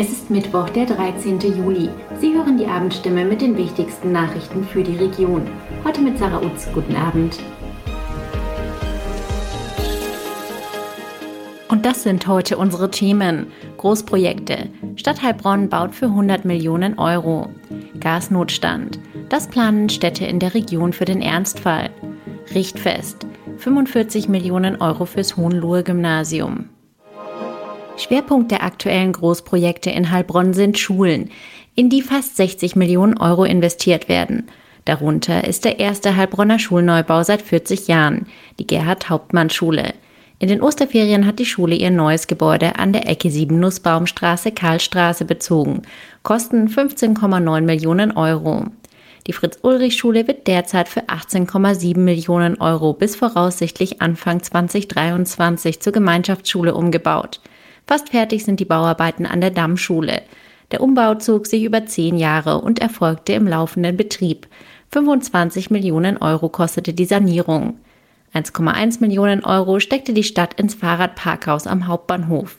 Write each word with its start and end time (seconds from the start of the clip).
Es 0.00 0.08
ist 0.08 0.30
Mittwoch, 0.30 0.70
der 0.70 0.86
13. 0.86 1.38
Juli. 1.40 1.90
Sie 2.18 2.32
hören 2.32 2.56
die 2.56 2.64
Abendstimme 2.64 3.22
mit 3.22 3.42
den 3.42 3.54
wichtigsten 3.58 4.12
Nachrichten 4.12 4.64
für 4.64 4.82
die 4.82 4.96
Region. 4.96 5.46
Heute 5.84 6.00
mit 6.00 6.16
Sarah 6.16 6.40
Utz. 6.40 6.66
Guten 6.72 6.96
Abend. 6.96 7.38
Und 11.68 11.84
das 11.84 12.02
sind 12.02 12.26
heute 12.26 12.56
unsere 12.56 12.90
Themen. 12.90 13.48
Großprojekte. 13.76 14.70
Stadt 14.96 15.20
Heilbronn 15.20 15.68
baut 15.68 15.94
für 15.94 16.06
100 16.06 16.46
Millionen 16.46 16.98
Euro. 16.98 17.50
Gasnotstand. 18.00 18.98
Das 19.28 19.48
planen 19.48 19.90
Städte 19.90 20.24
in 20.24 20.38
der 20.38 20.54
Region 20.54 20.94
für 20.94 21.04
den 21.04 21.20
Ernstfall. 21.20 21.90
Richtfest. 22.54 23.26
45 23.58 24.30
Millionen 24.30 24.80
Euro 24.80 25.04
fürs 25.04 25.36
Hohenlohe-Gymnasium. 25.36 26.70
Schwerpunkt 28.00 28.50
der 28.50 28.64
aktuellen 28.64 29.12
Großprojekte 29.12 29.90
in 29.90 30.10
Heilbronn 30.10 30.54
sind 30.54 30.78
Schulen, 30.78 31.30
in 31.74 31.90
die 31.90 32.02
fast 32.02 32.36
60 32.36 32.76
Millionen 32.76 33.18
Euro 33.18 33.44
investiert 33.44 34.08
werden. 34.08 34.48
Darunter 34.84 35.44
ist 35.44 35.64
der 35.64 35.78
erste 35.78 36.16
Heilbronner 36.16 36.58
Schulneubau 36.58 37.22
seit 37.22 37.42
40 37.42 37.88
Jahren, 37.88 38.26
die 38.58 38.66
Gerhard-Hauptmann-Schule. 38.66 39.94
In 40.38 40.48
den 40.48 40.62
Osterferien 40.62 41.26
hat 41.26 41.38
die 41.38 41.44
Schule 41.44 41.76
ihr 41.76 41.90
neues 41.90 42.26
Gebäude 42.26 42.78
an 42.78 42.94
der 42.94 43.06
Ecke 43.08 43.30
7 43.30 43.60
Nussbaumstraße 43.60 44.52
Karlstraße 44.52 45.26
bezogen. 45.26 45.82
Kosten 46.22 46.68
15,9 46.68 47.60
Millionen 47.60 48.12
Euro. 48.12 48.64
Die 49.26 49.34
Fritz-Ulrich-Schule 49.34 50.26
wird 50.26 50.46
derzeit 50.46 50.88
für 50.88 51.02
18,7 51.02 51.98
Millionen 51.98 52.58
Euro 52.60 52.94
bis 52.94 53.16
voraussichtlich 53.16 54.00
Anfang 54.00 54.42
2023 54.42 55.80
zur 55.80 55.92
Gemeinschaftsschule 55.92 56.74
umgebaut. 56.74 57.40
Fast 57.86 58.10
fertig 58.10 58.44
sind 58.44 58.60
die 58.60 58.64
Bauarbeiten 58.64 59.26
an 59.26 59.40
der 59.40 59.50
Dammschule. 59.50 60.22
Der 60.70 60.80
Umbau 60.80 61.16
zog 61.16 61.46
sich 61.46 61.64
über 61.64 61.86
zehn 61.86 62.16
Jahre 62.16 62.60
und 62.60 62.78
erfolgte 62.78 63.32
im 63.32 63.46
laufenden 63.46 63.96
Betrieb. 63.96 64.46
25 64.92 65.70
Millionen 65.70 66.16
Euro 66.16 66.48
kostete 66.48 66.92
die 66.92 67.04
Sanierung. 67.04 67.78
1,1 68.34 69.00
Millionen 69.00 69.44
Euro 69.44 69.80
steckte 69.80 70.12
die 70.12 70.22
Stadt 70.22 70.54
ins 70.54 70.74
Fahrradparkhaus 70.74 71.66
am 71.66 71.88
Hauptbahnhof. 71.88 72.58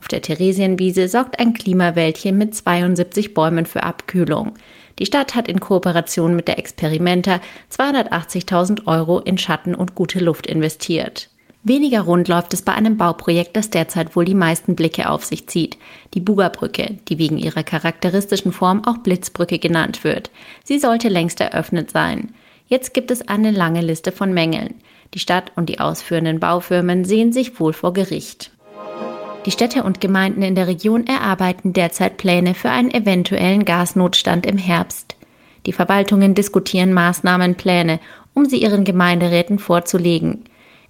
Auf 0.00 0.08
der 0.08 0.20
Theresienwiese 0.20 1.08
sorgt 1.08 1.38
ein 1.40 1.54
Klimawäldchen 1.54 2.36
mit 2.36 2.54
72 2.54 3.32
Bäumen 3.32 3.64
für 3.64 3.82
Abkühlung. 3.82 4.54
Die 4.98 5.06
Stadt 5.06 5.34
hat 5.34 5.48
in 5.48 5.60
Kooperation 5.60 6.36
mit 6.36 6.48
der 6.48 6.58
Experimenta 6.58 7.40
280.000 7.72 8.86
Euro 8.86 9.20
in 9.20 9.38
Schatten 9.38 9.74
und 9.74 9.94
gute 9.94 10.20
Luft 10.20 10.46
investiert. 10.46 11.30
Weniger 11.68 12.02
rund 12.02 12.28
läuft 12.28 12.54
es 12.54 12.62
bei 12.62 12.70
einem 12.70 12.96
Bauprojekt, 12.96 13.56
das 13.56 13.70
derzeit 13.70 14.14
wohl 14.14 14.24
die 14.24 14.36
meisten 14.36 14.76
Blicke 14.76 15.10
auf 15.10 15.24
sich 15.24 15.48
zieht. 15.48 15.76
Die 16.14 16.20
Bugerbrücke, 16.20 16.98
die 17.08 17.18
wegen 17.18 17.38
ihrer 17.38 17.64
charakteristischen 17.64 18.52
Form 18.52 18.84
auch 18.84 18.98
Blitzbrücke 18.98 19.58
genannt 19.58 20.04
wird. 20.04 20.30
Sie 20.62 20.78
sollte 20.78 21.08
längst 21.08 21.40
eröffnet 21.40 21.90
sein. 21.90 22.32
Jetzt 22.68 22.94
gibt 22.94 23.10
es 23.10 23.26
eine 23.26 23.50
lange 23.50 23.80
Liste 23.80 24.12
von 24.12 24.32
Mängeln. 24.32 24.74
Die 25.12 25.18
Stadt 25.18 25.50
und 25.56 25.68
die 25.68 25.80
ausführenden 25.80 26.38
Baufirmen 26.38 27.04
sehen 27.04 27.32
sich 27.32 27.58
wohl 27.58 27.72
vor 27.72 27.92
Gericht. 27.92 28.52
Die 29.44 29.50
Städte 29.50 29.82
und 29.82 30.00
Gemeinden 30.00 30.42
in 30.42 30.54
der 30.54 30.68
Region 30.68 31.04
erarbeiten 31.08 31.72
derzeit 31.72 32.16
Pläne 32.16 32.54
für 32.54 32.70
einen 32.70 32.92
eventuellen 32.92 33.64
Gasnotstand 33.64 34.46
im 34.46 34.58
Herbst. 34.58 35.16
Die 35.66 35.72
Verwaltungen 35.72 36.36
diskutieren 36.36 36.92
Maßnahmenpläne, 36.92 37.98
um 38.34 38.44
sie 38.44 38.62
ihren 38.62 38.84
Gemeinderäten 38.84 39.58
vorzulegen. 39.58 40.44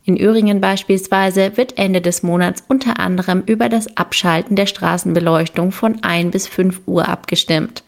In 0.07 0.21
Öhringen 0.21 0.61
beispielsweise 0.61 1.57
wird 1.57 1.79
Ende 1.79 2.01
des 2.01 2.23
Monats 2.23 2.63
unter 2.69 3.01
anderem 3.01 3.43
über 3.45 3.69
das 3.69 3.97
Abschalten 3.97 4.55
der 4.55 4.67
Straßenbeleuchtung 4.67 5.73
von 5.73 6.01
1 6.05 6.31
bis 6.31 6.47
5 6.47 6.83
Uhr 6.87 7.09
abgestimmt. 7.09 7.83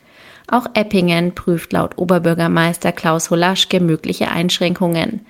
Auch 0.49 0.67
Eppingen 0.75 1.37
prüft 1.37 1.73
laut 1.73 1.97
Oberbürgermeister 1.97 2.91
Klaus 2.91 3.31
Holaschke 3.31 3.79
mögliche 3.79 4.33
Einschränkungen. 4.33 5.27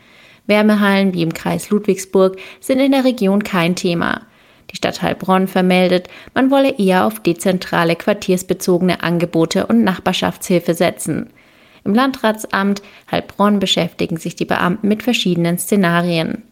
Wärmehallen 0.46 1.12
wie 1.12 1.20
im 1.20 1.34
Kreis 1.34 1.68
Ludwigsburg 1.68 2.38
sind 2.58 2.80
in 2.80 2.92
der 2.92 3.04
Region 3.04 3.44
kein 3.44 3.76
Thema. 3.76 4.22
Die 4.70 4.76
Stadt 4.76 5.02
Heilbronn 5.02 5.46
vermeldet, 5.46 6.08
man 6.32 6.50
wolle 6.50 6.78
eher 6.78 7.04
auf 7.04 7.20
dezentrale 7.20 7.96
quartiersbezogene 7.96 9.02
Angebote 9.02 9.66
und 9.66 9.84
Nachbarschaftshilfe 9.84 10.72
setzen. 10.72 11.28
Im 11.84 11.94
Landratsamt 11.94 12.80
Heilbronn 13.10 13.58
beschäftigen 13.58 14.16
sich 14.16 14.36
die 14.36 14.46
Beamten 14.46 14.88
mit 14.88 15.02
verschiedenen 15.02 15.58
Szenarien. 15.58 16.47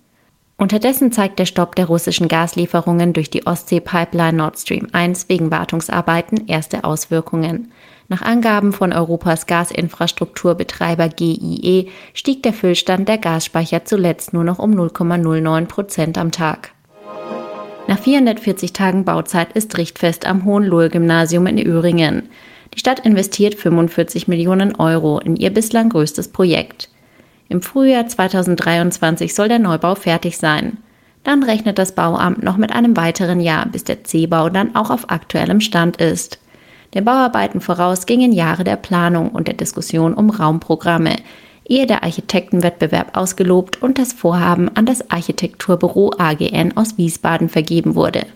Unterdessen 0.58 1.12
zeigt 1.12 1.38
der 1.38 1.44
Stopp 1.44 1.74
der 1.74 1.84
russischen 1.84 2.28
Gaslieferungen 2.28 3.12
durch 3.12 3.28
die 3.28 3.46
Ostsee-Pipeline 3.46 4.38
Nord 4.38 4.58
Stream 4.58 4.88
1 4.90 5.28
wegen 5.28 5.50
Wartungsarbeiten 5.50 6.46
erste 6.46 6.84
Auswirkungen. 6.84 7.72
Nach 8.08 8.22
Angaben 8.22 8.72
von 8.72 8.94
Europas 8.94 9.46
Gasinfrastrukturbetreiber 9.46 11.10
GIE 11.10 11.90
stieg 12.14 12.42
der 12.42 12.54
Füllstand 12.54 13.06
der 13.06 13.18
Gasspeicher 13.18 13.84
zuletzt 13.84 14.32
nur 14.32 14.44
noch 14.44 14.58
um 14.58 14.72
0,09 14.72 15.66
Prozent 15.66 16.16
am 16.16 16.30
Tag. 16.30 16.72
Nach 17.86 17.98
440 17.98 18.72
Tagen 18.72 19.04
Bauzeit 19.04 19.52
ist 19.52 19.76
Richtfest 19.76 20.24
am 20.24 20.46
Hohenlohe-Gymnasium 20.46 21.46
in 21.46 21.64
Öhringen. 21.66 22.30
Die 22.72 22.78
Stadt 22.78 23.00
investiert 23.00 23.56
45 23.56 24.26
Millionen 24.26 24.74
Euro 24.76 25.18
in 25.18 25.36
ihr 25.36 25.50
bislang 25.50 25.90
größtes 25.90 26.28
Projekt. 26.28 26.88
Im 27.48 27.62
Frühjahr 27.62 28.06
2023 28.06 29.34
soll 29.34 29.48
der 29.48 29.58
Neubau 29.58 29.94
fertig 29.94 30.36
sein. 30.38 30.78
Dann 31.22 31.42
rechnet 31.42 31.78
das 31.78 31.92
Bauamt 31.92 32.42
noch 32.42 32.56
mit 32.56 32.72
einem 32.72 32.96
weiteren 32.96 33.40
Jahr, 33.40 33.66
bis 33.66 33.84
der 33.84 34.04
C-Bau 34.04 34.48
dann 34.48 34.74
auch 34.76 34.90
auf 34.90 35.10
aktuellem 35.10 35.60
Stand 35.60 35.96
ist. 35.96 36.38
Den 36.94 37.04
Bauarbeiten 37.04 37.60
voraus 37.60 38.06
gingen 38.06 38.32
Jahre 38.32 38.64
der 38.64 38.76
Planung 38.76 39.30
und 39.30 39.48
der 39.48 39.54
Diskussion 39.54 40.14
um 40.14 40.30
Raumprogramme, 40.30 41.16
ehe 41.68 41.86
der 41.86 42.04
Architektenwettbewerb 42.04 43.16
ausgelobt 43.16 43.82
und 43.82 43.98
das 43.98 44.12
Vorhaben 44.12 44.70
an 44.76 44.86
das 44.86 45.10
Architekturbüro 45.10 46.12
AGN 46.16 46.76
aus 46.76 46.96
Wiesbaden 46.96 47.48
vergeben 47.48 47.94
wurde. 47.96 48.26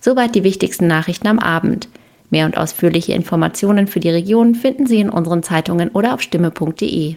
Soweit 0.00 0.34
die 0.34 0.44
wichtigsten 0.44 0.86
Nachrichten 0.86 1.26
am 1.26 1.38
Abend. 1.38 1.88
Mehr 2.30 2.46
und 2.46 2.56
ausführliche 2.56 3.12
Informationen 3.12 3.86
für 3.86 4.00
die 4.00 4.10
Region 4.10 4.54
finden 4.54 4.86
Sie 4.86 5.00
in 5.00 5.10
unseren 5.10 5.42
Zeitungen 5.42 5.90
oder 5.90 6.14
auf 6.14 6.22
stimme.de. 6.22 7.16